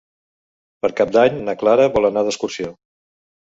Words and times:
Per 0.85 0.91
Cap 1.01 1.11
d'Any 1.17 1.37
na 1.51 1.55
Clara 1.65 1.87
vol 1.99 2.11
anar 2.11 2.27
d'excursió. 2.31 2.75